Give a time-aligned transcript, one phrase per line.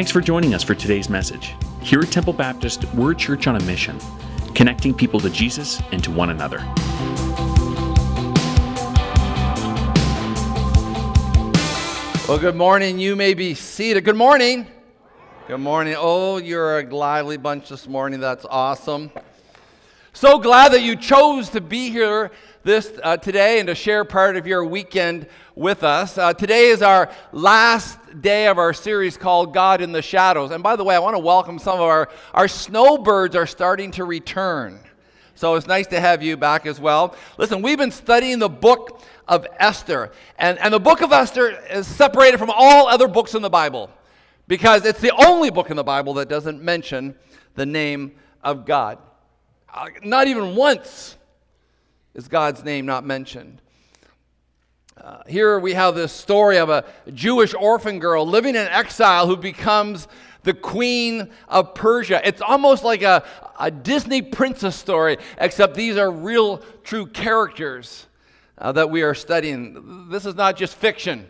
[0.00, 1.54] Thanks for joining us for today's message.
[1.82, 3.98] Here at Temple Baptist, we're a church on a mission,
[4.54, 6.56] connecting people to Jesus and to one another.
[12.26, 12.98] Well, good morning.
[12.98, 14.06] You may be seated.
[14.06, 14.66] Good morning.
[15.46, 15.96] Good morning.
[15.98, 18.20] Oh, you're a lively bunch this morning.
[18.20, 19.10] That's awesome.
[20.14, 22.30] So glad that you chose to be here
[22.62, 26.16] this uh, today and to share part of your weekend with us.
[26.16, 30.50] Uh, today is our last day of our series called God in the Shadows.
[30.50, 33.90] And by the way, I want to welcome some of our our snowbirds are starting
[33.92, 34.80] to return.
[35.34, 37.16] So it's nice to have you back as well.
[37.38, 40.12] Listen, we've been studying the book of Esther.
[40.38, 43.88] And, and the book of Esther is separated from all other books in the Bible
[44.48, 47.14] because it's the only book in the Bible that doesn't mention
[47.54, 48.98] the name of God.
[49.72, 51.16] Uh, not even once
[52.14, 53.62] is God's name not mentioned.
[55.02, 59.34] Uh, here we have this story of a Jewish orphan girl living in exile who
[59.34, 60.06] becomes
[60.42, 62.20] the queen of Persia.
[62.22, 63.24] It's almost like a,
[63.58, 68.08] a Disney princess story, except these are real, true characters
[68.58, 70.10] uh, that we are studying.
[70.10, 71.26] This is not just fiction,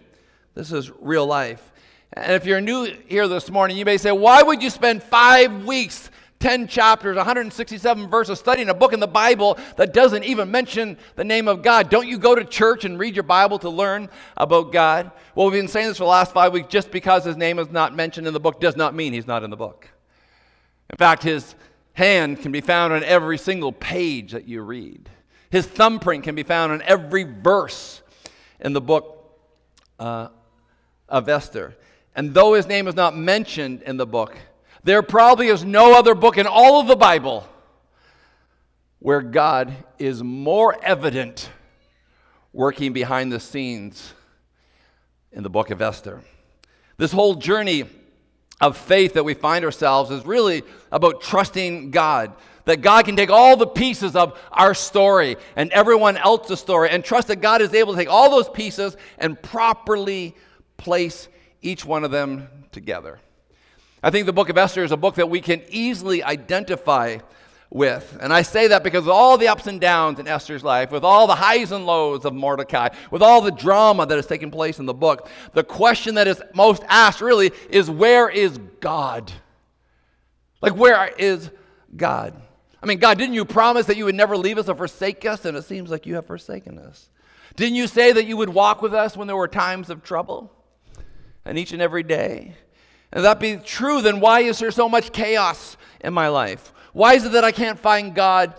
[0.55, 1.70] this is real life.
[2.12, 5.64] And if you're new here this morning, you may say, Why would you spend five
[5.64, 10.96] weeks 10 chapters, 167 verses, studying a book in the Bible that doesn't even mention
[11.14, 11.91] the name of God.
[11.91, 15.11] Don't you go to church and read your Bible to learn about God?
[15.34, 16.68] Well, we've been saying this for the last five weeks.
[16.68, 19.44] Just because his name is not mentioned in the book does not mean he's not
[19.44, 19.88] in the book.
[20.88, 21.55] In fact, his
[21.92, 25.08] hand can be found on every single page that you read,
[25.50, 28.02] his thumbprint can be found on every verse
[28.61, 29.38] in the book
[29.98, 30.28] uh,
[31.08, 31.77] of Esther.
[32.16, 34.36] And though his name is not mentioned in the book,
[34.84, 37.47] there probably is no other book in all of the Bible
[38.98, 41.50] where God is more evident
[42.53, 44.12] working behind the scenes
[45.33, 46.20] in the book of Esther.
[46.97, 47.84] This whole journey
[48.61, 52.34] of faith that we find ourselves is really about trusting God.
[52.67, 57.02] That God can take all the pieces of our story and everyone else's story and
[57.02, 60.36] trust that God is able to take all those pieces and properly
[60.77, 61.29] place
[61.62, 63.18] each one of them together.
[64.02, 67.18] I think the book of Esther is a book that we can easily identify
[67.70, 68.18] with.
[68.20, 71.05] And I say that because of all the ups and downs in Esther's life, with
[71.05, 74.78] all the highs and lows of Mordecai, with all the drama that has taken place
[74.78, 79.33] in the book, the question that is most asked really is where is God?
[80.61, 81.50] Like, where is
[81.96, 82.34] God?
[82.82, 85.44] I mean, God, didn't you promise that you would never leave us or forsake us?
[85.44, 87.08] And it seems like you have forsaken us.
[87.56, 90.52] Didn't you say that you would walk with us when there were times of trouble?
[91.44, 92.55] And each and every day.
[93.13, 96.73] If that be true, then why is there so much chaos in my life?
[96.93, 98.55] Why is it that I can't find God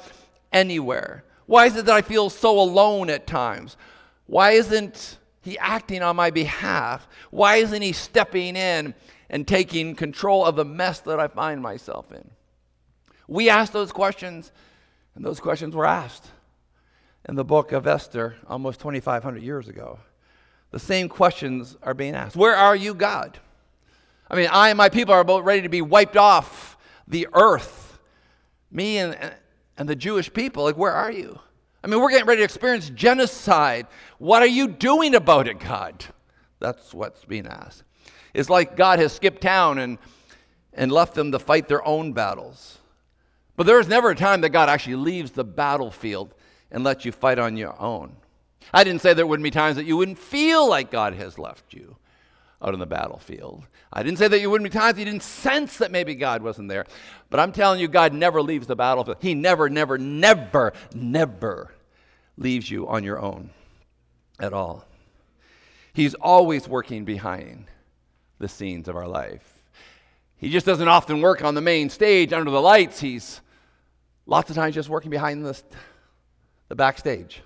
[0.52, 1.24] anywhere?
[1.46, 3.78] Why is it that I feel so alone at times?
[4.26, 7.08] Why isn't He acting on my behalf?
[7.30, 8.94] Why isn't He stepping in
[9.30, 12.30] and taking control of the mess that I find myself in?
[13.28, 14.52] We ask those questions,
[15.16, 16.28] and those questions were asked
[17.28, 20.00] in the book of Esther almost 2,500 years ago.
[20.72, 23.40] The same questions are being asked Where are you, God?
[24.31, 28.00] I mean, I and my people are about ready to be wiped off the earth.
[28.72, 29.34] Me and,
[29.78, 31.38] and the Jewish people, like, where are you?
[31.84, 33.88] I mean, we're getting ready to experience genocide.
[34.20, 36.06] What are you doing about it, God?
[36.59, 37.84] That's what's being asked.
[38.34, 39.97] It's like God has skipped town and,
[40.74, 42.78] and left them to fight their own battles.
[43.58, 46.34] But there is never a time that God actually leaves the battlefield
[46.72, 48.16] and lets you fight on your own.
[48.74, 51.74] I didn't say there wouldn't be times that you wouldn't feel like God has left
[51.74, 51.97] you
[52.62, 53.66] out on the battlefield.
[53.92, 56.70] I didn't say that you wouldn't be times you didn't sense that maybe God wasn't
[56.70, 56.86] there.
[57.30, 59.18] But I'm telling you, God never leaves the battlefield.
[59.20, 61.74] He never, never, never, never
[62.38, 63.50] leaves you on your own
[64.40, 64.86] at all.
[65.94, 67.66] He's always working behind
[68.40, 69.60] the scenes of our life.
[70.38, 73.00] He just doesn't often work on the main stage under the lights.
[73.00, 73.42] He's
[74.26, 75.60] lots of times just working behind the,
[76.70, 77.42] the backstage,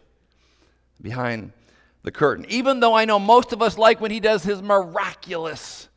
[1.02, 1.52] behind
[2.06, 2.46] the curtain.
[2.48, 5.90] Even though I know most of us like when he does his miraculous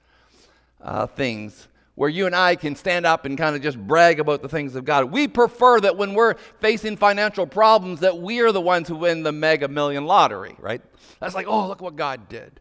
[0.80, 4.40] uh, things where you and I can stand up and kind of just brag about
[4.40, 5.06] the things of God.
[5.06, 9.24] We prefer that when we're facing financial problems that we are the ones who win
[9.24, 10.80] the mega million lottery, right?
[11.20, 12.60] That's like, oh, look what God did.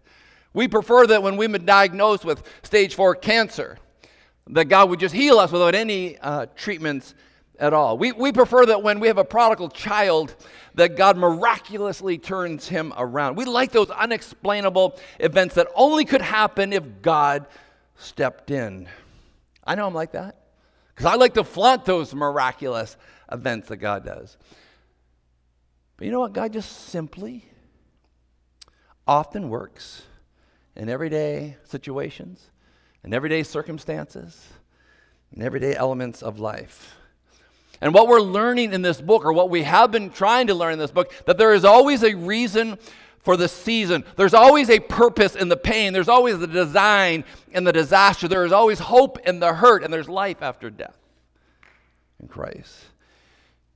[0.53, 3.77] We prefer that when we've been diagnosed with stage four cancer,
[4.47, 7.13] that God would just heal us without any uh, treatments
[7.59, 7.97] at all.
[7.97, 10.35] We, we prefer that when we have a prodigal child,
[10.75, 13.35] that God miraculously turns him around.
[13.35, 17.47] We like those unexplainable events that only could happen if God
[17.95, 18.87] stepped in.
[19.63, 20.35] I know I'm like that
[20.93, 22.95] because I like to flaunt those miraculous
[23.31, 24.37] events that God does.
[25.97, 26.33] But you know what?
[26.33, 27.43] God just simply
[29.07, 30.03] often works
[30.75, 32.51] in everyday situations
[33.07, 34.49] in everyday circumstances,
[35.31, 36.96] in everyday elements of life.
[37.81, 40.73] And what we're learning in this book, or what we have been trying to learn
[40.73, 42.77] in this book, that there is always a reason
[43.19, 44.03] for the season.
[44.15, 45.93] There's always a purpose in the pain.
[45.93, 48.27] There's always a design in the disaster.
[48.27, 50.97] There is always hope in the hurt, and there's life after death
[52.21, 52.85] in Christ.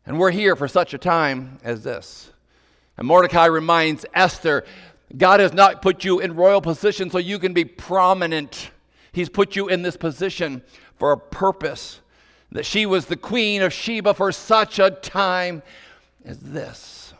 [0.05, 2.31] And we're here for such a time as this.
[2.97, 4.63] And Mordecai reminds Esther
[5.17, 8.71] God has not put you in royal position so you can be prominent.
[9.11, 10.61] He's put you in this position
[10.95, 11.99] for a purpose.
[12.51, 15.63] That she was the queen of Sheba for such a time
[16.25, 17.13] as this.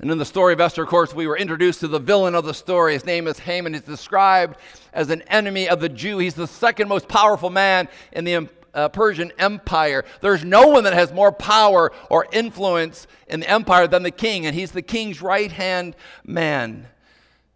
[0.00, 2.46] And in the story of Esther, of course, we were introduced to the villain of
[2.46, 2.94] the story.
[2.94, 3.74] His name is Haman.
[3.74, 4.58] He's described
[4.94, 6.18] as an enemy of the Jew.
[6.18, 10.06] He's the second most powerful man in the uh, Persian Empire.
[10.22, 14.46] There's no one that has more power or influence in the empire than the king,
[14.46, 16.86] and he's the king's right hand man.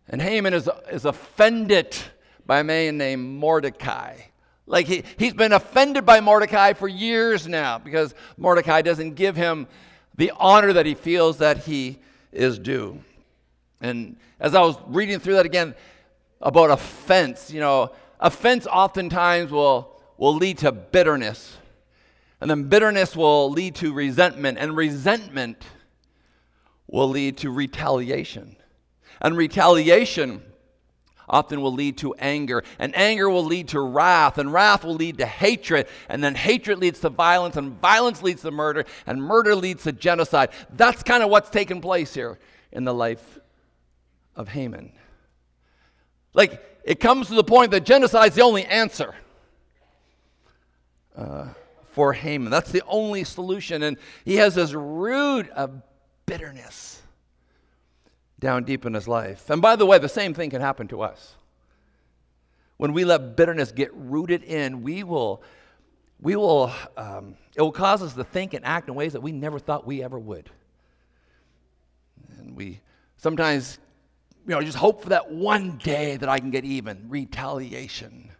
[0.08, 1.96] And Haman is, is offended
[2.44, 4.16] by a man named Mordecai.
[4.66, 9.66] Like he, he's been offended by Mordecai for years now because Mordecai doesn't give him
[10.16, 11.98] the honor that he feels that he
[12.32, 13.00] is due.
[13.80, 15.74] And as I was reading through that again
[16.40, 21.56] about offense, you know, offense oftentimes will will lead to bitterness.
[22.40, 24.58] And then bitterness will lead to resentment.
[24.58, 25.64] And resentment
[26.86, 28.56] will lead to retaliation.
[29.20, 30.42] And retaliation
[31.28, 32.62] often will lead to anger.
[32.78, 34.38] And anger will lead to wrath.
[34.38, 35.86] And wrath will lead to hatred.
[36.08, 37.56] And then hatred leads to violence.
[37.56, 38.84] And violence leads to murder.
[39.06, 40.50] And murder leads to genocide.
[40.70, 42.38] That's kind of what's taken place here
[42.72, 43.38] in the life
[44.36, 44.92] of Haman.
[46.34, 49.14] Like, it comes to the point that genocide is the only answer
[51.16, 51.48] uh,
[51.92, 52.50] for Haman.
[52.50, 53.82] That's the only solution.
[53.82, 55.80] And he has this root of
[56.26, 57.00] bitterness
[58.44, 59.48] down deep in his life.
[59.48, 61.34] And by the way, the same thing can happen to us.
[62.76, 65.42] When we let bitterness get rooted in, we will,
[66.20, 69.32] we will, um, it will cause us to think and act in ways that we
[69.32, 70.50] never thought we ever would.
[72.38, 72.80] And we
[73.16, 73.78] sometimes,
[74.46, 78.30] you know, just hope for that one day that I can get even, retaliation.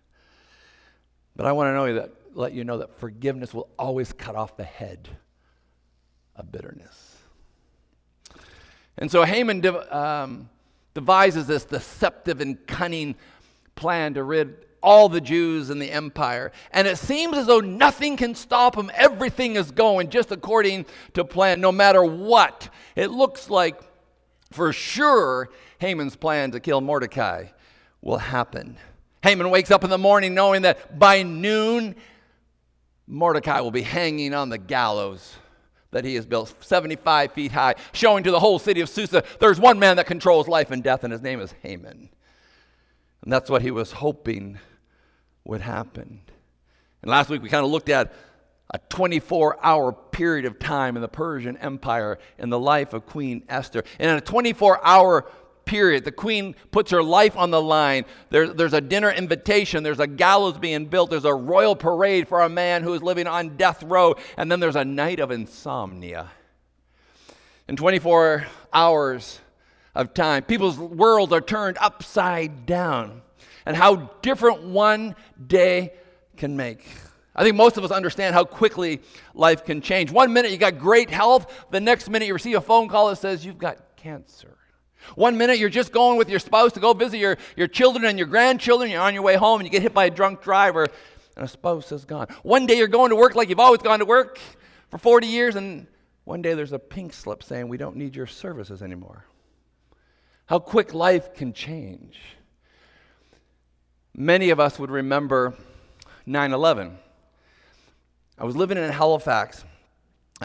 [1.34, 4.56] But I want to know that let you know that forgiveness will always cut off
[4.56, 5.08] the head
[6.36, 7.13] of bitterness.
[8.98, 10.48] And so Haman um,
[10.94, 13.16] devises this deceptive and cunning
[13.74, 16.52] plan to rid all the Jews in the empire.
[16.70, 18.90] And it seems as though nothing can stop him.
[18.94, 22.68] Everything is going just according to plan, no matter what.
[22.94, 23.80] It looks like
[24.52, 25.48] for sure
[25.78, 27.46] Haman's plan to kill Mordecai
[28.02, 28.76] will happen.
[29.22, 31.96] Haman wakes up in the morning knowing that by noon
[33.06, 35.34] Mordecai will be hanging on the gallows
[35.94, 39.60] that he has built 75 feet high, showing to the whole city of Susa there's
[39.60, 42.10] one man that controls life and death, and his name is Haman.
[43.22, 44.58] And that's what he was hoping
[45.44, 46.20] would happen.
[47.00, 48.12] And last week we kind of looked at
[48.72, 53.44] a 24 hour period of time in the Persian Empire in the life of Queen
[53.48, 53.84] Esther.
[54.00, 55.30] And in a 24 hour
[55.64, 56.04] period.
[56.04, 58.04] The queen puts her life on the line.
[58.30, 59.82] There, there's a dinner invitation.
[59.82, 61.10] There's a gallows being built.
[61.10, 64.14] There's a royal parade for a man who is living on death row.
[64.36, 66.30] And then there's a night of insomnia.
[67.68, 69.40] In 24 hours
[69.94, 73.22] of time, people's worlds are turned upside down.
[73.66, 75.16] And how different one
[75.46, 75.94] day
[76.36, 76.86] can make.
[77.36, 79.00] I think most of us understand how quickly
[79.34, 80.10] life can change.
[80.10, 83.16] One minute you got great health, the next minute you receive a phone call that
[83.16, 84.56] says you've got cancer.
[85.14, 88.18] One minute you're just going with your spouse to go visit your, your children and
[88.18, 90.86] your grandchildren, you're on your way home and you get hit by a drunk driver
[91.36, 92.28] and a spouse is gone.
[92.42, 94.38] One day you're going to work like you've always gone to work
[94.90, 95.86] for 40 years, and
[96.24, 99.24] one day there's a pink slip saying we don't need your services anymore.
[100.46, 102.20] How quick life can change.
[104.14, 105.54] Many of us would remember
[106.26, 106.98] 9 11.
[108.38, 109.64] I was living in Halifax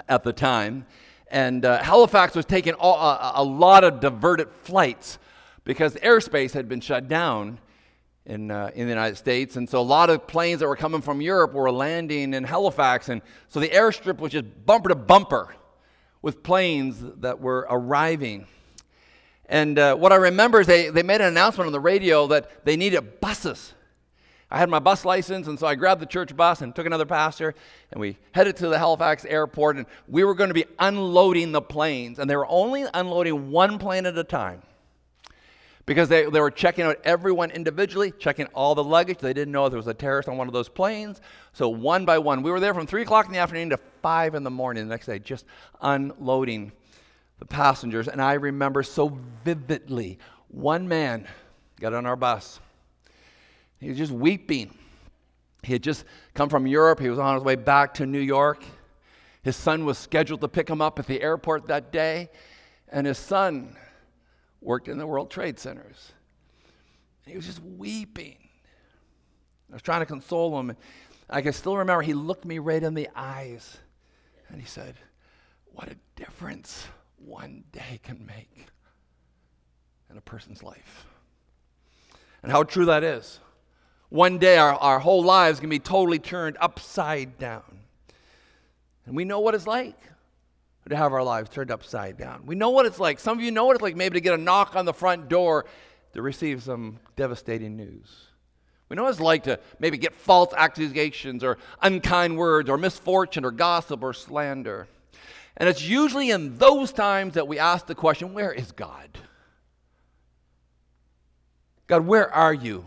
[0.08, 0.86] at the time,
[1.32, 5.20] and uh, Halifax was taking all, a, a, lot of diverted flights
[5.64, 7.60] because airspace had been shut down
[8.26, 9.56] in, uh, in the United States.
[9.56, 13.10] And so a lot of planes that were coming from Europe were landing in Halifax.
[13.10, 15.56] And so the airstrip was just bumper to bumper
[16.22, 18.48] with planes that were arriving.
[19.46, 22.66] And uh, what I remember is they, they made an announcement on the radio that
[22.66, 23.74] they needed buses
[24.52, 27.06] I had my bus license, and so I grabbed the church bus and took another
[27.06, 27.54] pastor,
[27.92, 31.62] and we headed to the Halifax airport, and we were going to be unloading the
[31.62, 34.64] planes, and they were only unloading one plane at a time
[35.86, 39.18] because they, they were checking out everyone individually, checking all the luggage.
[39.18, 41.20] They didn't know there was a terrorist on one of those planes.
[41.54, 44.36] So one by one, we were there from 3 o'clock in the afternoon to 5
[44.36, 45.46] in the morning the next day, just
[45.82, 46.72] unloading
[47.40, 48.08] the passengers.
[48.08, 51.28] And I remember so vividly one man
[51.80, 52.60] got on our bus
[53.80, 54.78] He was just weeping.
[55.64, 57.00] He had just come from Europe.
[57.00, 58.64] He was on his way back to New York.
[59.42, 62.30] His son was scheduled to pick him up at the airport that day,
[62.90, 63.76] and his son
[64.62, 66.12] worked in the World Trade Centers.
[67.26, 68.38] He was just weeping.
[69.70, 70.76] I was trying to console him.
[71.30, 73.78] I can still remember he looked me right in the eyes
[74.50, 74.96] and he said,
[75.74, 78.68] What a difference one day can make
[80.10, 81.06] in a person's life.
[82.42, 83.40] And how true that is.
[84.10, 87.64] One day our, our whole lives can be totally turned upside down.
[89.06, 89.98] And we know what it's like
[90.90, 92.46] to have our lives turned upside down.
[92.46, 93.20] We know what it's like.
[93.20, 95.30] Some of you know what it's like maybe to get a knock on the front
[95.30, 95.66] door
[96.14, 98.26] to receive some devastating news.
[98.90, 103.46] We know what it's like to maybe get false accusations or unkind words or misfortune
[103.46, 104.88] or gossip or slander.
[105.58, 109.10] And it's usually in those times that we ask the question where is God?
[111.86, 112.86] God, where are you?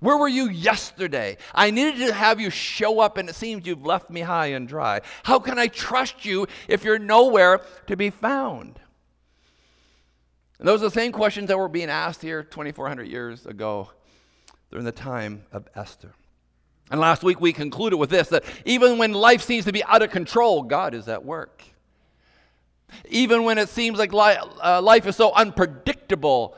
[0.00, 1.38] Where were you yesterday?
[1.54, 4.68] I needed to have you show up, and it seems you've left me high and
[4.68, 5.00] dry.
[5.24, 8.78] How can I trust you if you're nowhere to be found?
[10.58, 13.90] And those are the same questions that were being asked here 2,400 years ago
[14.70, 16.12] during the time of Esther.
[16.90, 20.02] And last week we concluded with this that even when life seems to be out
[20.02, 21.62] of control, God is at work.
[23.08, 26.56] Even when it seems like uh, life is so unpredictable,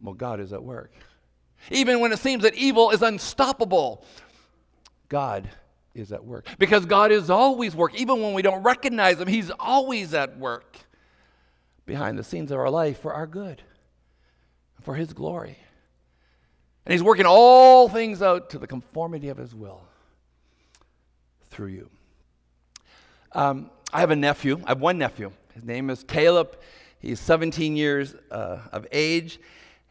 [0.00, 0.92] well, God is at work.
[1.70, 4.04] Even when it seems that evil is unstoppable,
[5.08, 5.48] God
[5.94, 6.46] is at work.
[6.58, 7.94] Because God is always work.
[7.94, 10.76] Even when we don't recognize Him, He's always at work
[11.86, 13.62] behind the scenes of our life for our good,
[14.80, 15.58] for His glory.
[16.84, 19.82] And He's working all things out to the conformity of His will
[21.50, 21.90] through you.
[23.32, 24.60] Um, I have a nephew.
[24.64, 25.32] I have one nephew.
[25.54, 26.58] His name is Caleb.
[26.98, 29.38] He's 17 years uh, of age.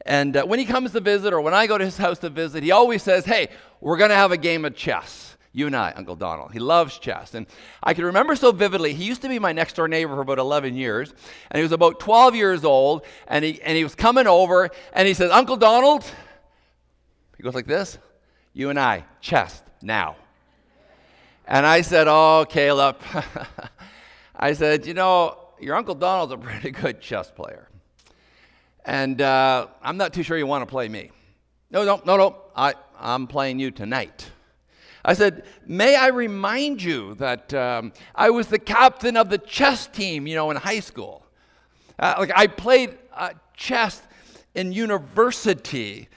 [0.06, 2.30] And uh, when he comes to visit, or when I go to his house to
[2.30, 5.32] visit, he always says, Hey, we're going to have a game of chess.
[5.54, 6.54] You and I, Uncle Donald.
[6.54, 7.34] He loves chess.
[7.34, 7.46] And
[7.84, 10.40] I can remember so vividly, he used to be my next door neighbor for about
[10.40, 11.14] 11 years.
[11.50, 13.04] And he was about 12 years old.
[13.28, 16.06] And he, and he was coming over, and he says, Uncle Donald,
[17.36, 17.98] he goes like this,
[18.54, 20.16] You and I, chess, now.
[21.46, 22.98] And I said, Oh, Caleb.
[24.36, 27.68] I said, You know, your Uncle Donald's a pretty good chess player.
[28.86, 31.12] And uh, I'm not too sure you want to play me.
[31.70, 32.36] No, no, no, no.
[32.56, 34.30] I, I'm playing you tonight.
[35.04, 39.88] I said, May I remind you that um, I was the captain of the chess
[39.88, 41.26] team, you know, in high school.
[41.98, 44.02] Uh, like, I played uh, chess
[44.56, 46.10] in university.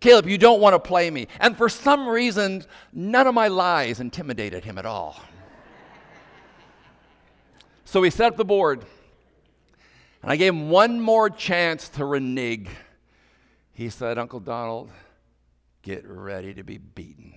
[0.00, 1.26] Caleb, you don't want to play me.
[1.38, 5.20] And for some reason, none of my lies intimidated him at all.
[7.84, 8.84] so we set up the board.
[10.22, 12.68] And I gave him one more chance to renege.
[13.72, 14.90] He said, Uncle Donald,
[15.82, 17.34] get ready to be beaten.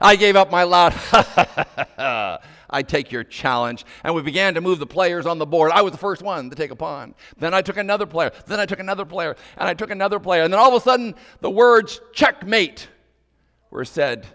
[0.00, 0.94] I gave up my loud,
[2.70, 3.84] I take your challenge.
[4.02, 5.72] And we began to move the players on the board.
[5.72, 7.14] I was the first one to take a pawn.
[7.36, 8.32] Then I took another player.
[8.46, 9.36] Then I took another player.
[9.58, 10.44] And I took another player.
[10.44, 12.88] And then all of a sudden, the words checkmate
[13.70, 14.26] were said,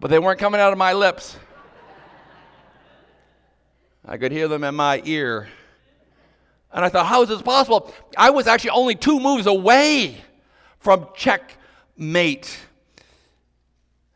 [0.00, 1.36] but they weren't coming out of my lips.
[4.06, 5.48] I could hear them in my ear.
[6.72, 7.92] And I thought, how is this possible?
[8.16, 10.16] I was actually only two moves away
[10.78, 12.58] from checkmate.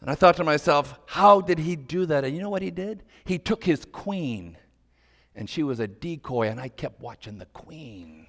[0.00, 2.24] And I thought to myself, how did he do that?
[2.24, 3.04] And you know what he did?
[3.24, 4.56] He took his queen,
[5.36, 8.26] and she was a decoy, and I kept watching the queen.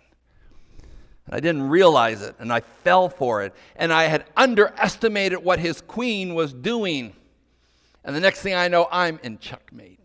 [1.26, 3.54] And I didn't realize it, and I fell for it.
[3.76, 7.14] And I had underestimated what his queen was doing.
[8.04, 10.03] And the next thing I know, I'm in checkmate.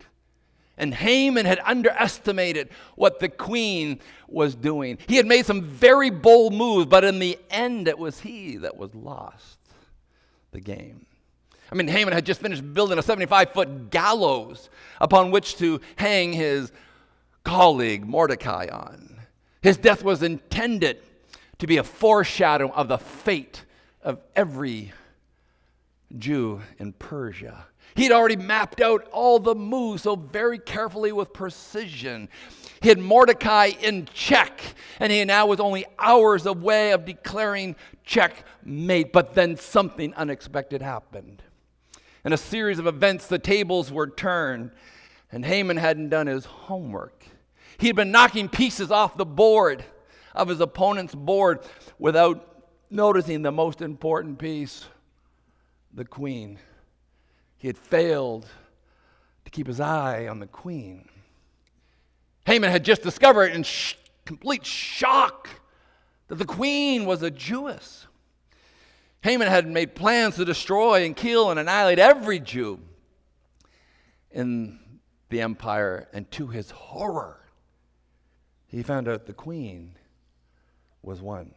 [0.79, 4.97] And Haman had underestimated what the queen was doing.
[5.07, 8.77] He had made some very bold moves, but in the end, it was he that
[8.77, 9.59] was lost
[10.51, 11.05] the game.
[11.71, 14.69] I mean, Haman had just finished building a 75 foot gallows
[14.99, 16.71] upon which to hang his
[17.43, 19.19] colleague Mordecai on.
[19.61, 21.01] His death was intended
[21.59, 23.65] to be a foreshadow of the fate
[24.01, 24.93] of every
[26.17, 27.65] Jew in Persia.
[27.95, 32.29] He'd already mapped out all the moves so very carefully with precision.
[32.81, 34.61] He had Mordecai in check,
[34.99, 39.11] and he now was only hours away of declaring checkmate.
[39.11, 41.43] But then something unexpected happened.
[42.23, 44.71] In a series of events, the tables were turned,
[45.31, 47.25] and Haman hadn't done his homework.
[47.77, 49.83] He had been knocking pieces off the board
[50.35, 51.59] of his opponent's board
[51.97, 54.85] without noticing the most important piece
[55.93, 56.59] the queen.
[57.59, 58.47] He had failed
[59.45, 61.07] to keep his eye on the queen.
[62.45, 65.49] Haman had just discovered in sh- complete shock
[66.29, 68.07] that the queen was a Jewess.
[69.21, 72.79] Haman had made plans to destroy and kill and annihilate every Jew
[74.31, 74.79] in
[75.29, 77.45] the empire, and to his horror,
[78.67, 79.95] he found out the queen
[81.03, 81.53] was one.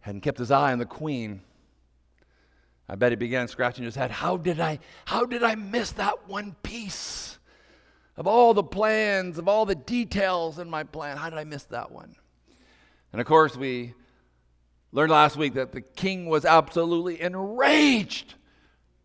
[0.00, 1.42] Hadn't kept his eye on the queen.
[2.88, 4.10] I bet he began scratching his head.
[4.10, 7.38] How did I how did I miss that one piece
[8.16, 11.16] of all the plans, of all the details in my plan?
[11.16, 12.14] How did I miss that one?
[13.12, 13.94] And of course, we
[14.92, 18.34] learned last week that the king was absolutely enraged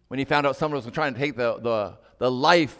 [0.07, 2.77] when he found out someone was trying to take the, the, the life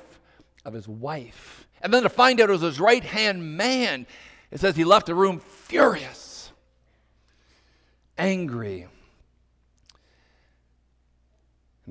[0.66, 1.68] of his wife.
[1.82, 4.06] And then to find out it was his right hand man,
[4.52, 6.52] it says he left the room furious,
[8.18, 8.88] angry.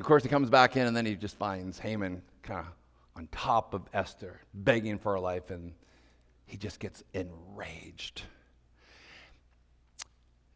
[0.00, 2.73] And of course, he comes back in, and then he just finds Haman kind of
[3.16, 5.75] on top of Esther, begging for her life, and
[6.47, 8.23] he just gets enraged.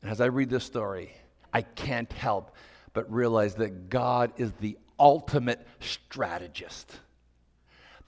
[0.00, 1.14] And as I read this story,
[1.52, 2.56] I can't help
[2.94, 7.00] but realize that God is the ultimate strategist.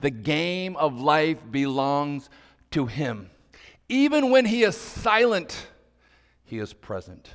[0.01, 2.31] The game of life belongs
[2.71, 3.29] to Him.
[3.91, 5.67] Even when He is silent,
[6.45, 7.29] He is present.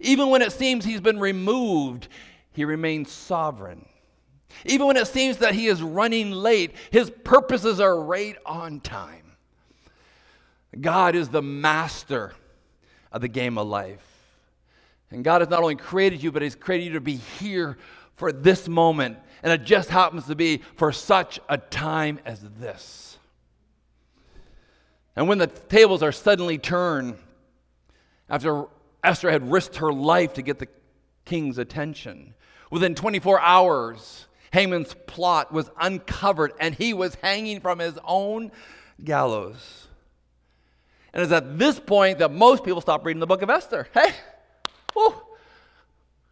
[0.00, 2.08] Even when it seems He's been removed,
[2.58, 3.86] He remains sovereign.
[4.64, 9.36] Even when it seems that He is running late, His purposes are right on time.
[10.80, 12.32] God is the master
[13.12, 14.04] of the game of life.
[15.12, 17.78] And God has not only created you, but He's created you to be here
[18.16, 19.18] for this moment.
[19.44, 23.18] And it just happens to be for such a time as this.
[25.14, 27.18] And when the tables are suddenly turned,
[28.28, 28.64] after
[29.04, 30.66] Esther had risked her life to get the
[31.24, 32.34] king's attention,
[32.70, 38.50] within 24 hours, Haman's plot was uncovered and he was hanging from his own
[39.02, 39.86] gallows.
[41.12, 43.88] And it's at this point that most people stop reading the book of Esther.
[43.94, 44.12] Hey,
[44.92, 45.14] whew.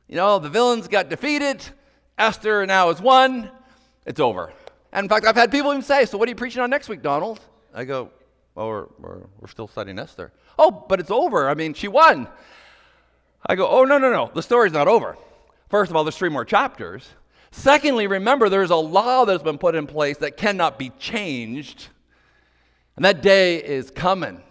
[0.09, 1.65] You know, the villains got defeated.
[2.19, 3.51] Esther now is one.
[4.07, 4.53] It's over.
[4.93, 6.89] And in fact, I've had people even say, So, what are you preaching on next
[6.89, 7.41] week, Donald?
[7.75, 8.11] I go,
[8.55, 10.33] Well, we're, we're, we're still studying Esther.
[10.59, 11.49] Oh, but it's over.
[11.49, 12.29] I mean, she won.
[13.45, 14.31] I go, Oh, no, no, no.
[14.33, 15.17] The story's not over.
[15.69, 17.09] First of all, there's three more chapters.
[17.51, 21.89] Secondly, remember, there's a law that's been put in place that cannot be changed.
[22.97, 24.43] And that day is coming.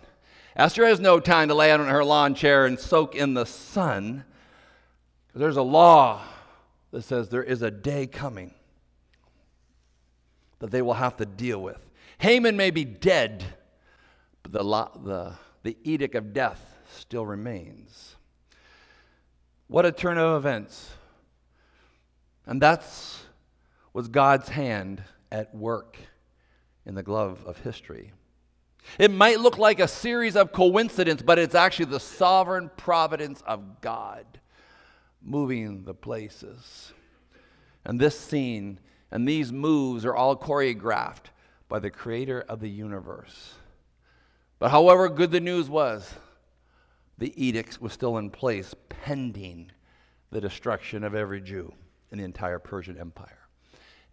[0.55, 3.45] Esther has no time to lay out on her lawn chair and soak in the
[3.45, 4.23] sun.
[5.33, 6.21] There's a law
[6.91, 8.53] that says there is a day coming
[10.59, 11.77] that they will have to deal with.
[12.19, 13.43] Haman may be dead,
[14.43, 14.63] but the,
[15.03, 16.61] the, the edict of death
[16.93, 18.15] still remains.
[19.67, 20.89] What a turn of events.
[22.45, 23.25] And that's
[23.93, 25.97] was God's hand at work
[26.85, 28.11] in the glove of history.
[28.99, 33.81] It might look like a series of coincidences, but it's actually the sovereign providence of
[33.81, 34.25] God
[35.21, 36.93] moving the places.
[37.85, 38.79] And this scene
[39.11, 41.31] and these moves are all choreographed
[41.69, 43.53] by the creator of the universe.
[44.59, 46.13] But however good the news was,
[47.17, 49.71] the edict was still in place pending
[50.31, 51.73] the destruction of every Jew
[52.11, 53.47] in the entire Persian Empire.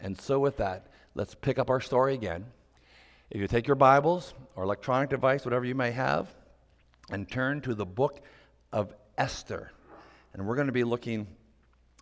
[0.00, 2.46] And so, with that, let's pick up our story again.
[3.30, 6.28] If you take your Bibles or electronic device, whatever you may have,
[7.10, 8.20] and turn to the book
[8.72, 9.70] of Esther.
[10.32, 11.26] And we're going to be looking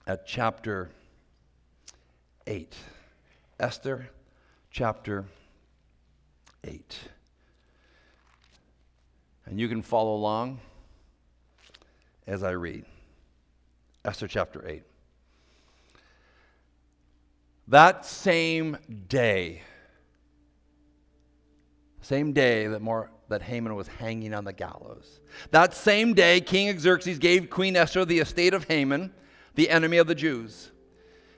[0.06, 0.90] at chapter
[2.46, 2.74] 8.
[3.58, 4.08] Esther
[4.70, 5.24] chapter
[6.64, 6.98] 8.
[9.46, 10.60] And you can follow along
[12.26, 12.84] as I read.
[14.04, 14.82] Esther chapter 8.
[17.70, 18.78] That same
[19.08, 19.62] day,
[22.00, 25.20] same day that, more, that Haman was hanging on the gallows.
[25.52, 29.12] That same day, King Xerxes gave Queen Esther the estate of Haman,
[29.54, 30.72] the enemy of the Jews.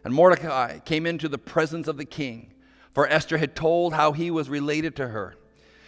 [0.05, 2.55] And Mordecai came into the presence of the king,
[2.95, 5.37] for Esther had told how he was related to her.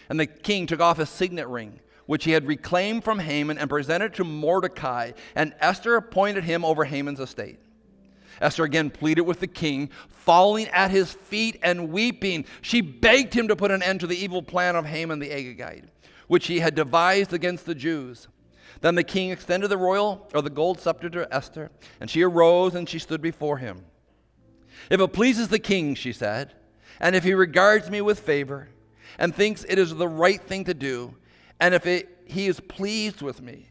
[0.09, 3.67] And the king took off his signet ring, which he had reclaimed from Haman, and
[3.67, 5.13] presented it to Mordecai.
[5.33, 7.57] And Esther appointed him over Haman's estate.
[8.41, 12.45] Esther again pleaded with the king, falling at his feet and weeping.
[12.61, 15.85] She begged him to put an end to the evil plan of Haman the Agagite,
[16.27, 18.27] which he had devised against the Jews.
[18.81, 22.75] Then the king extended the royal or the gold scepter to Esther, and she arose
[22.75, 23.85] and she stood before him.
[24.89, 26.53] If it pleases the king, she said,
[26.99, 28.69] and if he regards me with favor
[29.17, 31.15] and thinks it is the right thing to do,
[31.59, 33.69] and if it, he is pleased with me,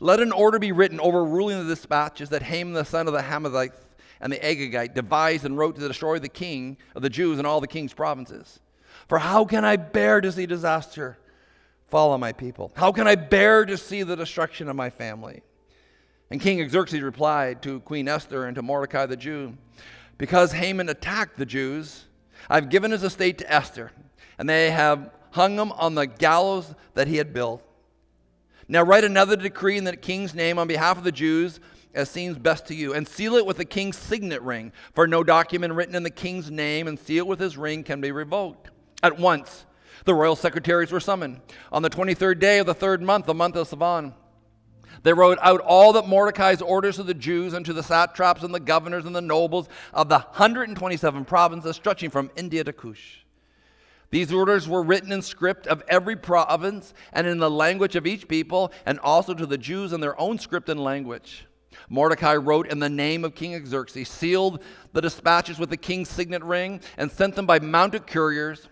[0.00, 3.76] let an order be written overruling the dispatches that Haman the son of the Hammedathites
[4.22, 7.60] and the Agagite devised and wrote to destroy the king of the Jews and all
[7.60, 8.60] the king's provinces.
[9.08, 11.18] For how can I bear to see disaster
[11.88, 12.72] fall on my people?
[12.76, 15.42] How can I bear to see the destruction of my family?
[16.30, 19.54] And King Xerxes replied to Queen Esther and to Mordecai the Jew,
[20.16, 22.06] Because Haman attacked the Jews,
[22.48, 23.90] I've given his estate to Esther,
[24.38, 27.62] and they have hung him on the gallows that he had built.
[28.68, 31.60] Now write another decree in the king's name on behalf of the Jews
[31.94, 35.22] as seems best to you, and seal it with the king's signet ring, for no
[35.22, 38.70] document written in the king's name and sealed with his ring can be revoked.
[39.02, 39.66] At once,
[40.04, 41.40] the royal secretaries were summoned.
[41.70, 44.14] On the 23rd day of the third month, the month of Sivan,
[45.02, 48.54] they wrote out all that Mordecai's orders to the Jews and to the satraps and
[48.54, 53.24] the governors and the nobles of the 127 provinces stretching from India to Cush.
[54.10, 58.28] These orders were written in script of every province and in the language of each
[58.28, 61.46] people, and also to the Jews in their own script and language.
[61.88, 66.42] Mordecai wrote in the name of King Xerxes, sealed the dispatches with the king's signet
[66.42, 68.68] ring, and sent them by mounted couriers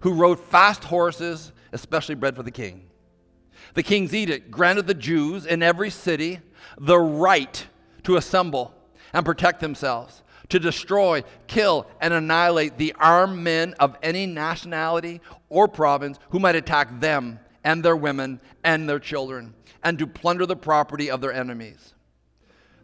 [0.00, 2.88] who rode fast horses, especially bred for the king.
[3.74, 6.40] The king's edict granted the Jews in every city
[6.78, 7.66] the right
[8.04, 8.74] to assemble
[9.12, 15.68] and protect themselves, to destroy, kill, and annihilate the armed men of any nationality or
[15.68, 19.54] province who might attack them and their women and their children,
[19.84, 21.94] and to plunder the property of their enemies.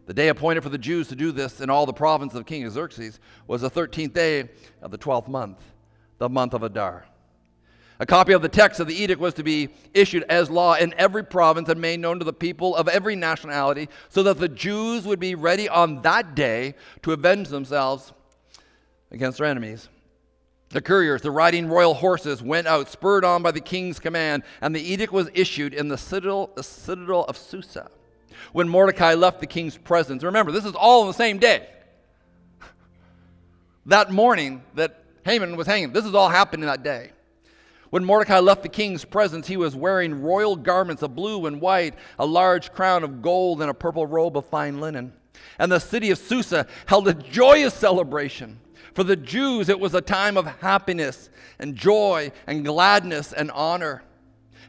[0.08, 2.68] The day appointed for the Jews to do this in all the provinces of King
[2.70, 4.48] Xerxes was the 13th day
[4.80, 5.58] of the 12th month,
[6.16, 7.04] the month of Adar.
[8.00, 10.94] A copy of the text of the edict was to be issued as law in
[10.96, 15.04] every province and made known to the people of every nationality, so that the Jews
[15.04, 18.14] would be ready on that day to avenge themselves
[19.10, 19.90] against their enemies.
[20.70, 24.74] The couriers, the riding royal horses, went out, spurred on by the king's command, and
[24.74, 27.90] the edict was issued in the citadel, the citadel of Susa.
[28.52, 31.68] When Mordecai left the king's presence, remember, this is all on the same day.
[33.86, 37.12] that morning that Haman was hanging, this is all happening that day.
[37.90, 41.94] When Mordecai left the king's presence, he was wearing royal garments of blue and white,
[42.18, 45.12] a large crown of gold, and a purple robe of fine linen.
[45.58, 48.60] And the city of Susa held a joyous celebration.
[48.94, 54.02] For the Jews, it was a time of happiness and joy and gladness and honor.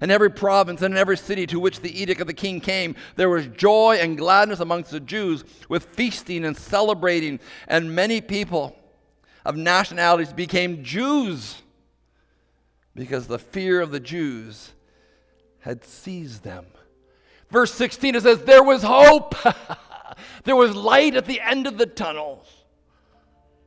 [0.01, 2.95] In every province and in every city to which the edict of the king came,
[3.15, 8.75] there was joy and gladness amongst the Jews, with feasting and celebrating, and many people
[9.45, 11.61] of nationalities became Jews
[12.95, 14.71] because the fear of the Jews
[15.61, 16.65] had seized them.
[17.49, 19.35] Verse 16 it says, There was hope,
[20.43, 22.45] there was light at the end of the tunnel.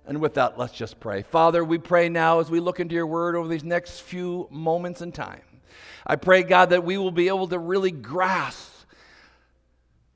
[0.07, 1.23] And with that, let's just pray.
[1.23, 5.01] Father, we pray now as we look into your word over these next few moments
[5.01, 5.42] in time.
[6.07, 8.71] I pray, God, that we will be able to really grasp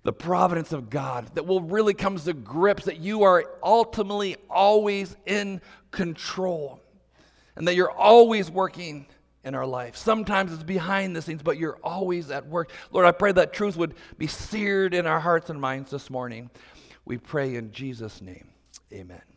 [0.02, 5.16] the providence of God, that will really come to grips that you are ultimately always
[5.26, 6.80] in control
[7.56, 9.06] and that you're always working
[9.42, 9.96] in our life.
[9.96, 12.70] Sometimes it's behind the scenes, but you're always at work.
[12.92, 16.50] Lord, I pray that truth would be seared in our hearts and minds this morning.
[17.04, 18.48] We pray in Jesus' name.
[18.92, 19.35] Amen.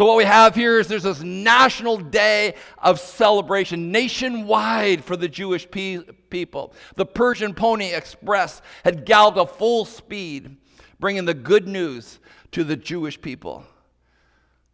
[0.00, 5.28] So, what we have here is there's this national day of celebration nationwide for the
[5.28, 5.98] Jewish pe-
[6.30, 6.72] people.
[6.96, 10.56] The Persian Pony Express had galloped at full speed,
[11.00, 12.18] bringing the good news
[12.52, 13.66] to the Jewish people.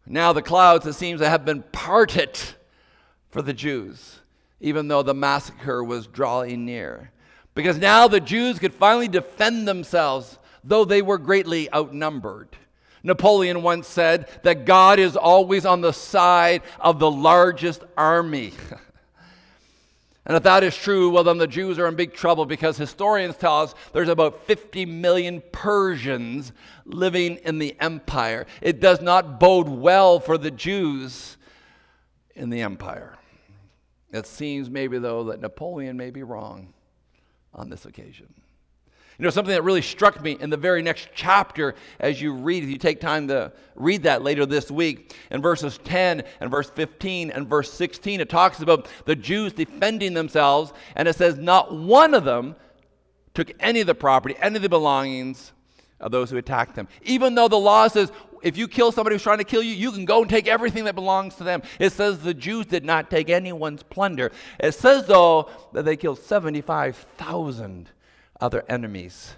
[0.07, 2.39] Now the clouds, it seems, have been parted
[3.29, 4.21] for the Jews,
[4.61, 7.11] even though the massacre was drawing near.
[7.57, 12.57] Because now the Jews could finally defend themselves, though they were greatly outnumbered.
[13.07, 18.53] Napoleon once said that God is always on the side of the largest army.
[20.27, 23.37] and if that is true, well, then the Jews are in big trouble because historians
[23.37, 26.53] tell us there's about 50 million Persians
[26.85, 28.45] living in the empire.
[28.61, 31.37] It does not bode well for the Jews
[32.35, 33.17] in the empire.
[34.13, 36.75] It seems maybe, though, that Napoleon may be wrong
[37.55, 38.35] on this occasion.
[39.19, 42.63] You know, something that really struck me in the very next chapter as you read,
[42.63, 46.69] if you take time to read that later this week, in verses 10 and verse
[46.69, 51.75] 15 and verse 16, it talks about the Jews defending themselves, and it says, Not
[51.75, 52.57] one of them
[53.33, 55.53] took any of the property, any of the belongings
[55.99, 56.87] of those who attacked them.
[57.03, 59.91] Even though the law says if you kill somebody who's trying to kill you, you
[59.91, 61.63] can go and take everything that belongs to them.
[61.81, 64.31] It says the Jews did not take anyone's plunder.
[64.61, 67.91] It says, though, that they killed 75,000
[68.41, 69.35] other enemies,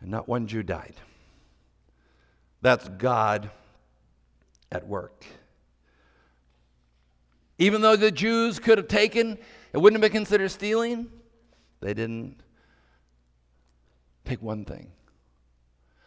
[0.00, 0.94] and not one Jew died.
[2.60, 3.50] That's God
[4.70, 5.24] at work.
[7.58, 9.38] Even though the Jews could have taken,
[9.72, 11.08] it wouldn't have been considered stealing,
[11.80, 12.40] they didn't
[14.24, 14.90] take one thing.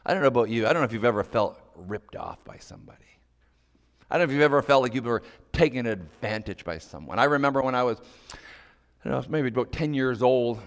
[0.05, 0.65] I don't know about you.
[0.65, 2.97] I don't know if you've ever felt ripped off by somebody.
[4.09, 5.23] I don't know if you've ever felt like you were
[5.53, 7.19] taken advantage by someone.
[7.19, 7.99] I remember when I was,
[8.33, 10.59] I don't know, maybe about 10 years old,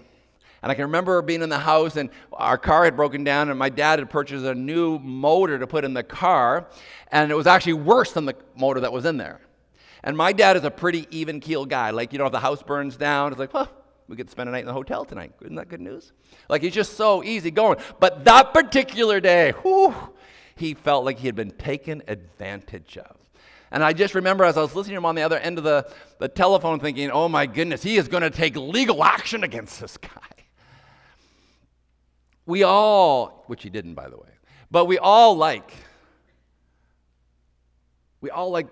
[0.61, 3.59] And I can remember being in the house and our car had broken down, and
[3.59, 6.67] my dad had purchased a new motor to put in the car,
[7.11, 9.41] and it was actually worse than the motor that was in there.
[10.03, 11.89] And my dad is a pretty even keel guy.
[11.89, 13.69] Like, you know, if the house burns down, it's like, well,
[14.07, 15.33] we to spend a night in the hotel tonight.
[15.41, 16.13] Isn't that good news?
[16.47, 17.79] Like, he's just so easy going.
[17.99, 19.95] But that particular day, whew,
[20.55, 23.17] he felt like he had been taken advantage of.
[23.71, 25.63] And I just remember as I was listening to him on the other end of
[25.63, 29.81] the, the telephone thinking, oh my goodness, he is going to take legal action against
[29.81, 30.09] this guy.
[32.45, 34.29] We all, which he didn't, by the way,
[34.69, 35.71] but we all like,
[38.21, 38.67] we all like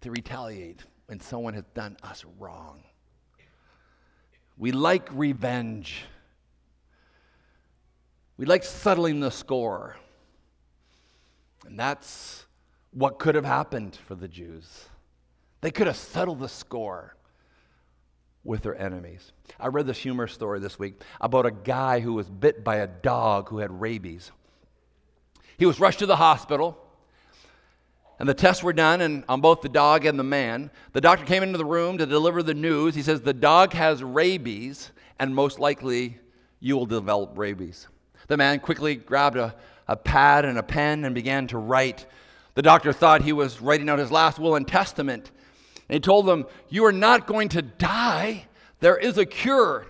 [0.00, 2.82] to retaliate when someone has done us wrong.
[4.56, 6.04] We like revenge.
[8.36, 9.96] We like settling the score.
[11.66, 12.46] And that's
[12.92, 14.86] what could have happened for the Jews.
[15.60, 17.14] They could have settled the score
[18.44, 19.32] with their enemies.
[19.58, 22.86] I read this humorous story this week about a guy who was bit by a
[22.86, 24.30] dog who had rabies.
[25.58, 26.78] He was rushed to the hospital,
[28.18, 30.70] and the tests were done and on both the dog and the man.
[30.92, 32.94] The doctor came into the room to deliver the news.
[32.94, 36.18] He says, The dog has rabies, and most likely
[36.60, 37.88] you will develop rabies.
[38.28, 39.54] The man quickly grabbed a,
[39.86, 42.06] a pad and a pen and began to write.
[42.54, 45.30] The doctor thought he was writing out his last will and testament.
[45.88, 48.46] And he told them, You are not going to die.
[48.80, 49.86] There is a cure.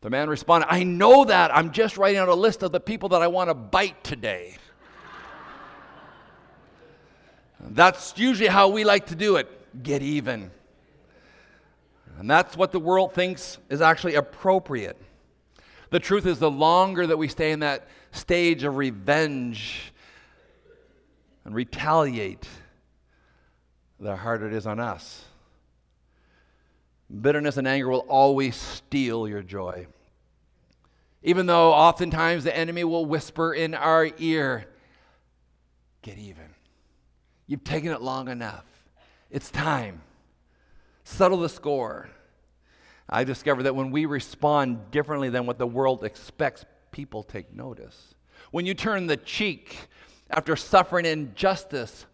[0.00, 1.54] The man responded, I know that.
[1.54, 4.56] I'm just writing out a list of the people that I want to bite today.
[7.60, 9.48] That's usually how we like to do it
[9.82, 10.50] get even.
[12.18, 14.96] And that's what the world thinks is actually appropriate.
[15.90, 19.92] The truth is, the longer that we stay in that stage of revenge
[21.44, 22.48] and retaliate,
[24.00, 25.24] the harder it is on us.
[27.20, 29.86] Bitterness and anger will always steal your joy.
[31.22, 34.64] Even though oftentimes the enemy will whisper in our ear,
[36.02, 36.54] get even.
[37.46, 38.64] You've taken it long enough.
[39.30, 40.00] It's time.
[41.04, 42.08] Settle the score.
[43.08, 48.14] I discovered that when we respond differently than what the world expects, people take notice.
[48.52, 49.76] When you turn the cheek
[50.30, 52.06] after suffering injustice,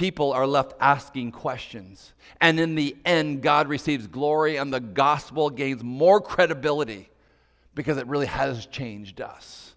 [0.00, 2.14] people are left asking questions.
[2.40, 7.10] And in the end, God receives glory and the gospel gains more credibility
[7.74, 9.74] because it really has changed us.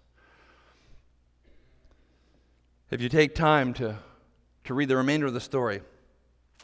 [2.90, 3.98] If you take time to,
[4.64, 5.82] to read the remainder of the story,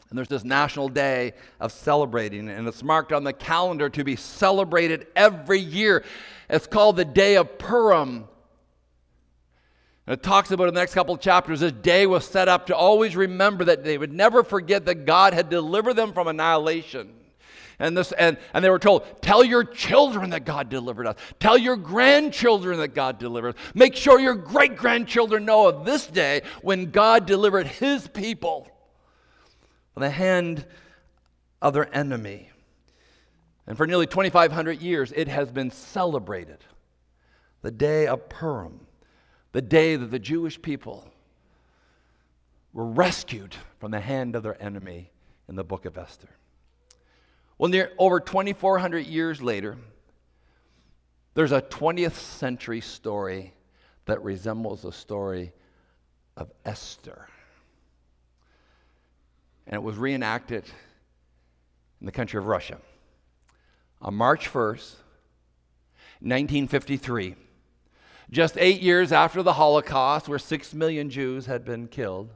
[0.09, 4.15] and there's this national day of celebrating, and it's marked on the calendar to be
[4.15, 6.03] celebrated every year.
[6.49, 8.27] It's called the Day of Purim.
[10.07, 12.67] And it talks about in the next couple of chapters, this day was set up
[12.67, 17.13] to always remember that they would never forget that God had delivered them from annihilation.
[17.77, 21.17] And, this, and, and they were told, tell your children that God delivered us.
[21.39, 23.61] Tell your grandchildren that God delivered us.
[23.73, 28.67] Make sure your great grandchildren know of this day when God delivered his people
[29.93, 30.65] from the hand
[31.61, 32.49] of their enemy.
[33.65, 36.57] And for nearly 2,500 years, it has been celebrated
[37.61, 38.79] the day of Purim
[39.51, 41.07] the day that the Jewish people
[42.73, 45.11] were rescued from the hand of their enemy
[45.49, 46.29] in the book of Esther.
[47.57, 49.77] Well, near, over 2,400 years later,
[51.33, 53.53] there's a 20th century story
[54.05, 55.53] that resembles the story
[56.37, 57.27] of Esther.
[59.67, 60.63] And it was reenacted
[61.99, 62.77] in the country of Russia.
[64.01, 64.95] On March 1st,
[66.21, 67.35] 1953,
[68.31, 72.29] just eight years after the Holocaust, where six million Jews had been killed,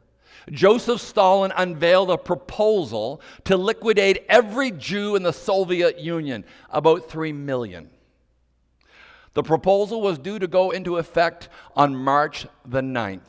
[0.52, 7.32] Joseph Stalin unveiled a proposal to liquidate every Jew in the Soviet Union, about three
[7.32, 7.90] million.
[9.34, 13.22] The proposal was due to go into effect on March the 9th.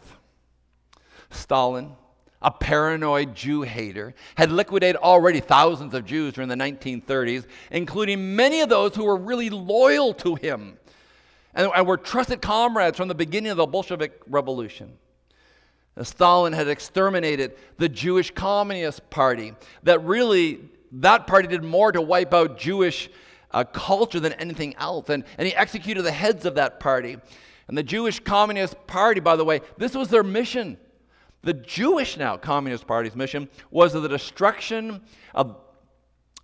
[1.30, 1.92] Stalin,
[2.40, 8.60] a paranoid Jew hater, had liquidated already thousands of Jews during the 1930s, including many
[8.60, 10.78] of those who were really loyal to him
[11.56, 14.92] and, and were trusted comrades from the beginning of the Bolshevik Revolution.
[16.02, 20.60] Stalin had exterminated the Jewish Communist Party, that really,
[20.92, 23.08] that party did more to wipe out Jewish
[23.50, 25.08] uh, culture than anything else.
[25.08, 27.16] And, and he executed the heads of that party.
[27.68, 30.76] And the Jewish Communist Party, by the way, this was their mission.
[31.42, 35.00] The Jewish now Communist Party's mission was the destruction
[35.34, 35.56] of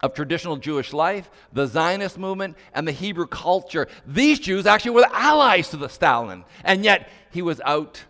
[0.03, 3.87] of traditional Jewish life, the Zionist movement, and the Hebrew culture.
[4.07, 8.03] These Jews actually were allies to the Stalin, and yet he was out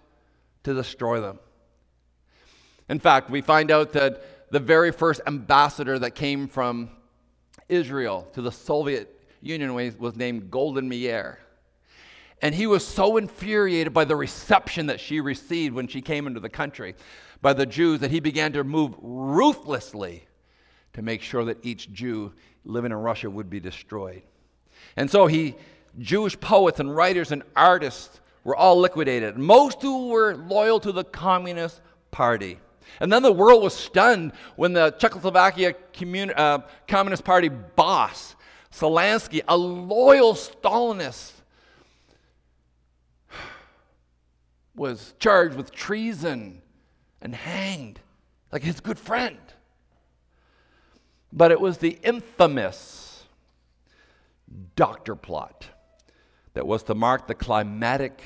[0.65, 1.39] to destroy them.
[2.89, 6.91] In fact, we find out that the very first ambassador that came from
[7.69, 11.39] Israel to the Soviet Union was named Golda Meir.
[12.41, 16.41] And he was so infuriated by the reception that she received when she came into
[16.41, 16.95] the country
[17.41, 20.25] by the Jews that he began to move ruthlessly
[20.95, 22.33] to make sure that each Jew
[22.65, 24.23] living in Russia would be destroyed.
[24.97, 25.55] And so he,
[25.99, 29.37] Jewish poets and writers and artists were all liquidated.
[29.37, 32.59] Most who were loyal to the Communist Party.
[33.01, 35.75] And then the world was stunned when the Czechoslovakia
[36.37, 38.35] uh, Communist Party boss,
[38.73, 41.33] Slansky, a loyal Stalinist,
[44.75, 46.61] was charged with treason
[47.21, 48.01] and hanged
[48.51, 49.39] like his good friend.
[51.33, 53.25] But it was the infamous
[54.77, 55.67] doctor plot
[56.55, 58.21] that was to mark the climatic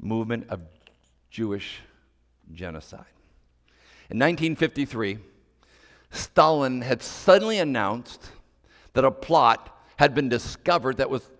[0.00, 0.60] movement of
[1.30, 1.80] Jewish
[2.52, 3.04] genocide.
[4.10, 5.18] In 1953,
[6.10, 8.32] Stalin had suddenly announced
[8.94, 11.30] that a plot had been discovered that was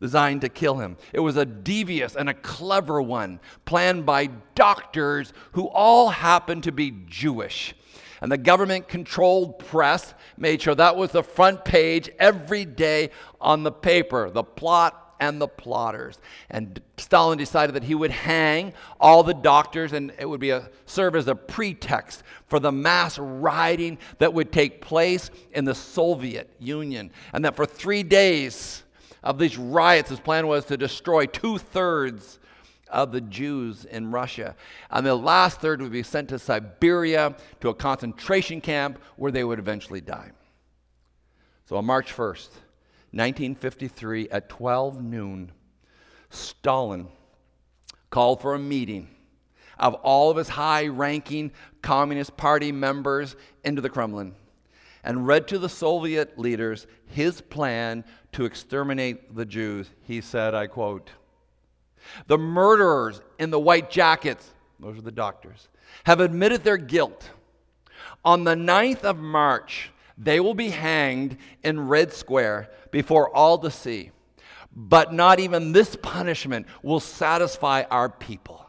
[0.00, 0.96] designed to kill him.
[1.12, 6.72] It was a devious and a clever one, planned by doctors who all happened to
[6.72, 7.74] be Jewish.
[8.20, 13.62] And the government controlled press made sure that was the front page every day on
[13.62, 16.18] the paper the plot and the plotters.
[16.50, 20.68] And Stalin decided that he would hang all the doctors, and it would be a,
[20.86, 26.48] serve as a pretext for the mass rioting that would take place in the Soviet
[26.58, 27.10] Union.
[27.32, 28.82] And that for three days
[29.22, 32.38] of these riots, his plan was to destroy two thirds
[32.90, 34.54] of the Jews in Russia.
[34.90, 39.44] And the last third would be sent to Siberia to a concentration camp where they
[39.44, 40.30] would eventually die.
[41.66, 42.48] So on March 1st,
[43.12, 45.52] 1953, at 12 noon,
[46.30, 47.08] Stalin
[48.10, 49.08] called for a meeting
[49.78, 54.34] of all of his high ranking Communist Party members into the Kremlin
[55.02, 59.88] and read to the Soviet leaders his plan to exterminate the Jews.
[60.02, 61.10] He said, I quote,
[62.26, 65.68] The murderers in the white jackets, those are the doctors,
[66.04, 67.30] have admitted their guilt.
[68.24, 73.70] On the 9th of March, they will be hanged in Red Square before all to
[73.70, 74.10] see.
[74.74, 78.66] But not even this punishment will satisfy our people.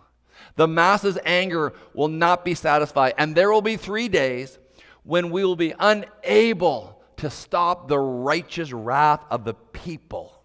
[0.56, 4.58] The masses' anger will not be satisfied, and there will be three days
[5.04, 10.42] when we will be unable to stop the righteous wrath of the people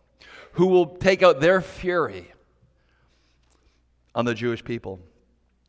[0.53, 2.33] who will take out their fury
[4.17, 4.99] on the Jewish people.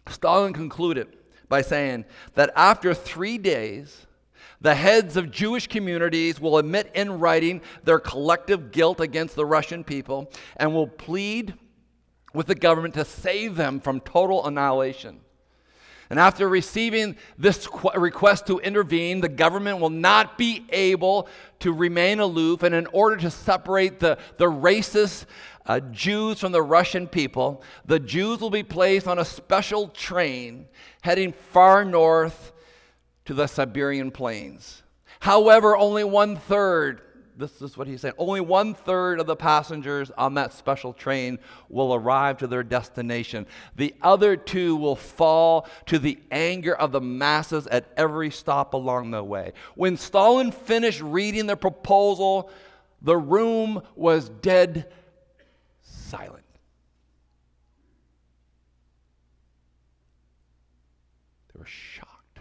[0.10, 1.16] Stalin concluded
[1.50, 4.08] by saying that after three days,
[4.62, 9.84] the heads of Jewish communities will admit in writing their collective guilt against the Russian
[9.84, 11.54] people and will plead
[12.34, 15.20] with the government to save them from total annihilation.
[16.10, 21.28] And after receiving this request to intervene, the government will not be able
[21.60, 22.64] to remain aloof.
[22.64, 25.26] And in order to separate the, the racist
[25.68, 30.68] uh, Jews from the Russian people, the Jews will be placed on a special train
[31.02, 32.54] heading far north
[33.26, 34.82] to the Siberian plains.
[35.20, 37.02] However, only one third,
[37.36, 41.38] this is what he said, only one third of the passengers on that special train
[41.68, 43.46] will arrive to their destination.
[43.76, 49.12] The other two will fall to the anger of the masses at every stop along
[49.12, 49.52] the way.
[49.76, 52.50] When Stalin finished reading the proposal,
[53.02, 54.92] the room was dead
[56.08, 56.46] silent.
[61.54, 62.40] They were shocked.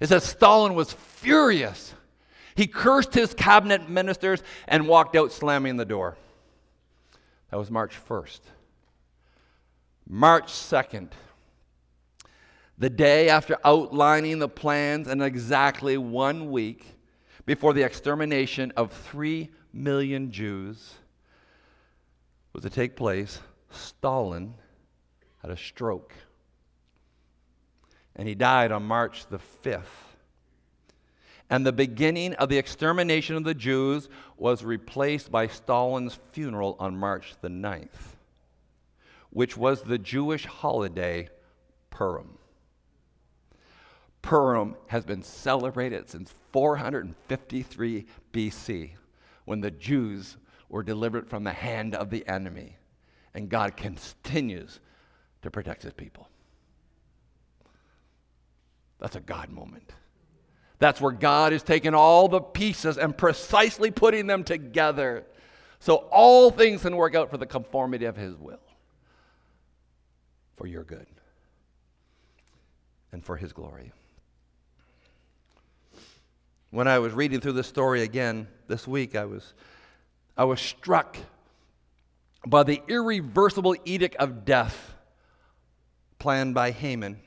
[0.00, 1.94] It says Stalin was furious.
[2.54, 6.16] He cursed his cabinet ministers and walked out slamming the door.
[7.50, 8.40] That was March 1st.
[10.08, 11.08] March 2nd,
[12.78, 16.84] the day after outlining the plans and exactly one week
[17.44, 20.94] before the extermination of three million Jews
[22.56, 23.38] was to take place,
[23.70, 24.54] Stalin
[25.42, 26.14] had a stroke
[28.14, 29.82] and he died on March the 5th.
[31.50, 34.08] And the beginning of the extermination of the Jews
[34.38, 38.16] was replaced by Stalin's funeral on March the 9th,
[39.28, 41.28] which was the Jewish holiday
[41.90, 42.38] Purim.
[44.22, 48.92] Purim has been celebrated since 453 BC
[49.44, 50.38] when the Jews
[50.68, 52.76] were delivered from the hand of the enemy.
[53.34, 54.80] And God continues
[55.42, 56.28] to protect his people.
[58.98, 59.92] That's a God moment.
[60.78, 65.24] That's where God is taking all the pieces and precisely putting them together
[65.78, 68.60] so all things can work out for the conformity of His will,
[70.56, 71.06] for your good,
[73.12, 73.92] and for His glory.
[76.70, 79.54] When I was reading through this story again this week, I was,
[80.36, 81.16] I was struck
[82.46, 84.94] by the irreversible edict of death
[86.18, 87.18] planned by Haman.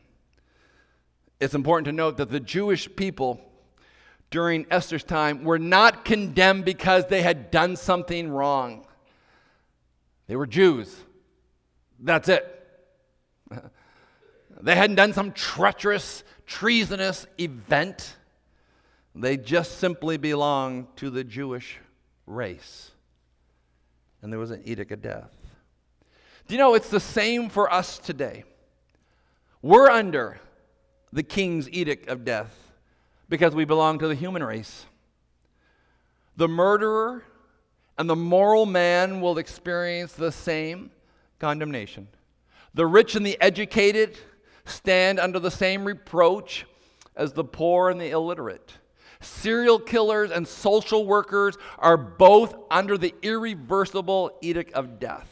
[1.40, 3.42] It's important to note that the Jewish people
[4.30, 8.86] during Esther's time were not condemned because they had done something wrong.
[10.28, 10.96] They were Jews.
[12.00, 12.56] That's it.
[14.62, 18.18] They hadn't done some treacherous, treasonous event.
[19.16, 21.78] They just simply belonged to the Jewish
[22.28, 22.92] race.
[24.22, 25.32] And there was an edict of death.
[26.48, 28.44] Do you know it's the same for us today?
[29.62, 30.40] We're under
[31.12, 32.56] the king's edict of death
[33.30, 34.86] because we belong to the human race.
[36.38, 37.24] The murderer
[37.98, 40.92] and the moral man will experience the same
[41.38, 42.08] condemnation.
[42.74, 44.18] The rich and the educated
[44.66, 46.66] stand under the same reproach
[47.16, 48.74] as the poor and the illiterate.
[49.22, 55.28] Serial killers and social workers are both under the irreversible edict of death.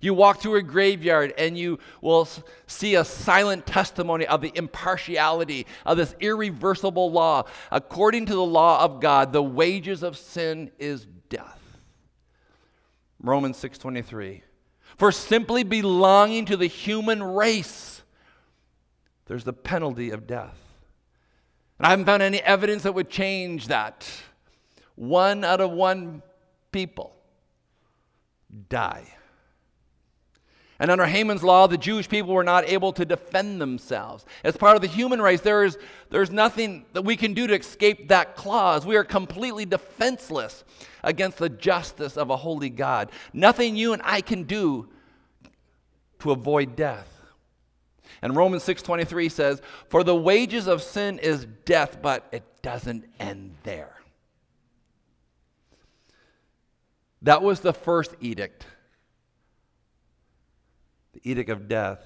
[0.00, 2.28] You walk through a graveyard and you will
[2.66, 7.44] see a silent testimony of the impartiality of this irreversible law.
[7.70, 11.60] According to the law of God, the wages of sin is death.
[13.22, 14.42] Romans 6:23.
[14.98, 18.02] For simply belonging to the human race,
[19.24, 20.65] there's the penalty of death.
[21.78, 24.08] And I haven't found any evidence that would change that.
[24.94, 26.22] One out of one
[26.72, 27.14] people
[28.68, 29.12] die.
[30.78, 34.26] And under Haman's law, the Jewish people were not able to defend themselves.
[34.44, 35.78] As part of the human race, there is,
[36.10, 38.84] there's nothing that we can do to escape that clause.
[38.84, 40.64] We are completely defenseless
[41.02, 43.10] against the justice of a holy God.
[43.32, 44.88] Nothing you and I can do
[46.18, 47.15] to avoid death.
[48.22, 53.56] And Romans 6:23 says, "For the wages of sin is death, but it doesn't end
[53.62, 53.96] there."
[57.22, 58.66] That was the first edict.
[61.12, 62.00] The edict of death.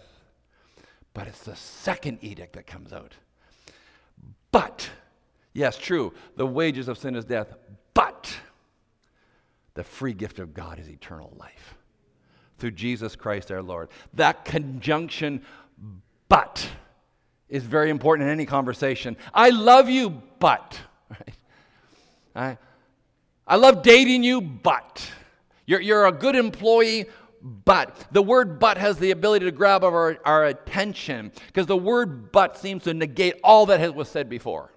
[1.12, 3.16] But it's the second edict that comes out.
[4.52, 4.90] But,
[5.52, 7.54] yes, true, the wages of sin is death,
[7.94, 8.40] but
[9.74, 11.74] the free gift of God is eternal life
[12.58, 13.88] through Jesus Christ our Lord.
[14.12, 15.44] That conjunction
[16.30, 16.66] but
[17.50, 19.18] is very important in any conversation.
[19.34, 20.78] I love you, but.
[21.10, 21.34] Right?
[22.34, 22.58] I,
[23.46, 25.10] I love dating you, but.
[25.66, 27.06] You're, you're a good employee,
[27.42, 28.06] but.
[28.12, 32.56] The word but has the ability to grab our, our attention because the word but
[32.56, 34.72] seems to negate all that has, was said before.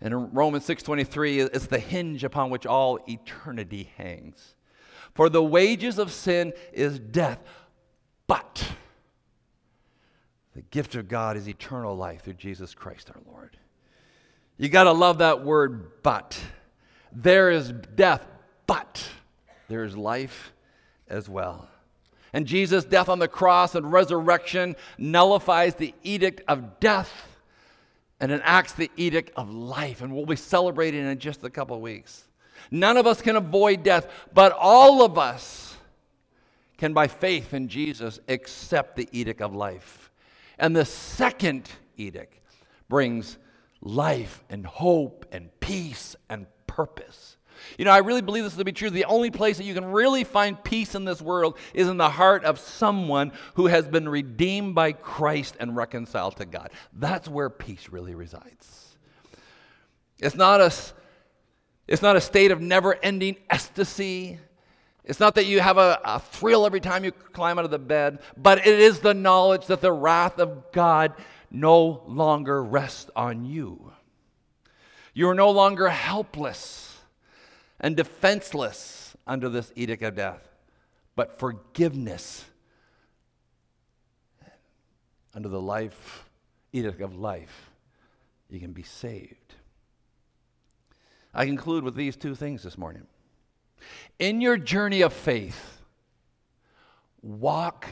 [0.00, 4.54] And in Romans 6:23 is the hinge upon which all eternity hangs.
[5.14, 7.40] For the wages of sin is death,
[8.28, 8.64] but
[10.54, 13.56] the gift of God is eternal life through Jesus Christ our Lord.
[14.58, 16.38] You got to love that word, but.
[17.12, 18.24] There is death,
[18.66, 19.08] but
[19.68, 20.52] there is life
[21.08, 21.68] as well.
[22.32, 27.10] And Jesus' death on the cross and resurrection nullifies the edict of death
[28.20, 30.02] and enacts the edict of life.
[30.02, 32.24] And we'll be celebrating in just a couple of weeks.
[32.70, 35.76] None of us can avoid death, but all of us
[36.78, 40.09] can, by faith in Jesus, accept the edict of life.
[40.60, 42.38] And the second edict
[42.88, 43.38] brings
[43.80, 47.38] life and hope and peace and purpose.
[47.78, 48.90] You know, I really believe this to be true.
[48.90, 52.10] The only place that you can really find peace in this world is in the
[52.10, 56.70] heart of someone who has been redeemed by Christ and reconciled to God.
[56.92, 58.96] That's where peace really resides.
[60.18, 60.72] It's not a,
[61.88, 64.38] it's not a state of never ending ecstasy.
[65.04, 67.78] It's not that you have a, a, thrill every time you climb out of the
[67.78, 71.14] bed, but it is the knowledge that the wrath of God
[71.50, 73.92] no longer rests on you.
[75.14, 76.98] You are no longer helpless
[77.80, 80.48] and defenseless under this edict of death,
[81.16, 82.44] but forgiveness
[85.34, 86.28] under the life
[86.72, 87.70] edict of life.
[88.48, 89.54] You can be saved.
[91.32, 93.06] I conclude with these two things this morning.
[94.20, 95.80] In your journey of faith,
[97.22, 97.86] walk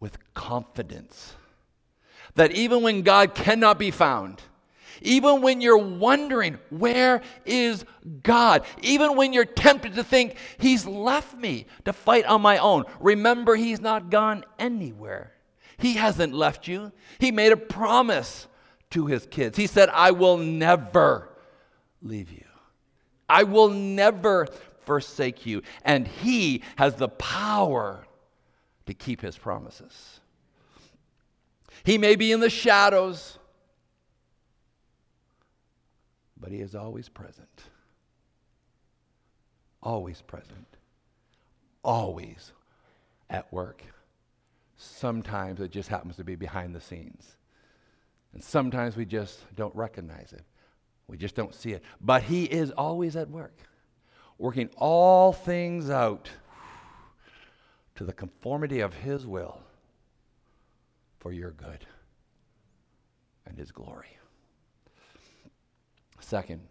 [0.00, 1.34] with confidence
[2.36, 4.40] that even when God cannot be found,
[5.02, 7.84] even when you're wondering, where is
[8.22, 8.64] God?
[8.80, 13.56] Even when you're tempted to think, He's left me to fight on my own, remember
[13.56, 15.32] He's not gone anywhere.
[15.76, 16.92] He hasn't left you.
[17.18, 18.46] He made a promise
[18.90, 19.58] to His kids.
[19.58, 21.28] He said, I will never
[22.02, 22.44] leave you.
[23.28, 24.48] I will never
[24.90, 25.62] forsake you.
[25.84, 28.04] And He has the power
[28.86, 30.18] to keep His promises.
[31.84, 33.38] He may be in the shadows,
[36.36, 37.62] but He is always present.
[39.80, 40.66] Always present.
[41.84, 42.50] Always
[43.30, 43.84] at work.
[44.76, 47.36] Sometimes it just happens to be behind the scenes.
[48.32, 50.42] And sometimes we just don't recognize it.
[51.06, 51.84] We just don't see it.
[52.00, 53.56] But He is always at work,
[54.40, 56.30] working all things out
[57.94, 59.60] to the conformity of His will
[61.18, 61.86] for your good
[63.44, 64.16] and His glory.
[66.20, 66.62] Second,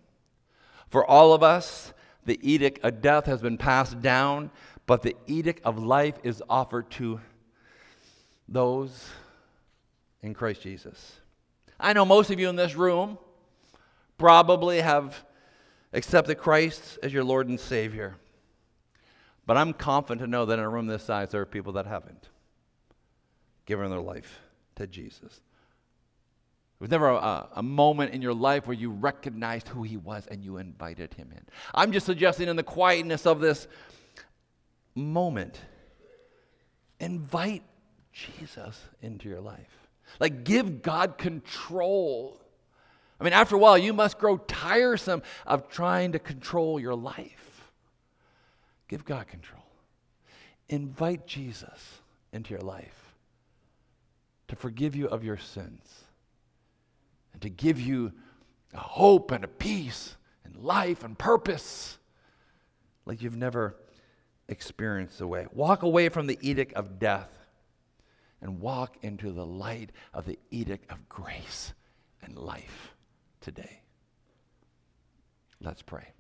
[0.90, 1.94] for all of us,
[2.26, 4.50] the edict of death has been passed down,
[4.88, 7.22] but the edict of life is offered to
[8.48, 9.08] those
[10.24, 11.18] in Christ Jesus.
[11.80, 13.20] I know most of you in this room
[14.18, 15.24] probably have
[15.94, 18.16] accepted Christ as your Lord and Savior.
[19.46, 21.86] But I'm confident to know that in a room this size, there are people that
[21.86, 22.30] haven't
[23.66, 24.40] given their life
[24.76, 25.42] to Jesus.
[26.80, 30.26] There was never a, a, moment in your life where you recognized who he was
[30.28, 31.42] and you invited him in.
[31.74, 33.68] I'm just suggesting, in the quietness of this
[34.96, 35.60] moment,
[37.00, 37.64] invite
[38.14, 39.90] Jesus into your life.
[40.20, 42.40] Like, give God control.
[43.20, 47.72] I mean, after a while, you must grow tiresome of trying to control your life.
[48.88, 49.64] Give God control.
[50.70, 52.02] Invite Jesus
[52.32, 53.16] into your life
[54.48, 56.04] to forgive you of your sins
[57.34, 58.14] and to give you
[58.74, 60.16] a hope and a peace
[60.46, 61.98] and life and purpose
[63.06, 63.76] like you've never
[64.48, 65.46] experienced away.
[65.52, 67.30] Walk away from the edict of death
[68.42, 71.74] and walk into the light of the edict of grace
[72.24, 72.96] and life
[73.50, 73.82] today.
[75.60, 76.19] Let's pray.